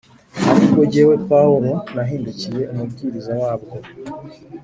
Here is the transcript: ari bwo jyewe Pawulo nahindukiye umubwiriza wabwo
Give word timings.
ari 0.51 0.65
bwo 0.71 0.83
jyewe 0.91 1.15
Pawulo 1.29 1.71
nahindukiye 1.93 2.61
umubwiriza 2.71 3.33
wabwo 3.41 3.75